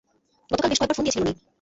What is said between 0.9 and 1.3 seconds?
phone দিয়েছিলেন